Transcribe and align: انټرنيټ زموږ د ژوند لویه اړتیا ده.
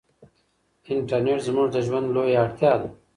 انټرنيټ 0.93 1.39
زموږ 1.47 1.67
د 1.73 1.77
ژوند 1.85 2.07
لویه 2.15 2.37
اړتیا 2.43 2.71
ده. 2.81 2.87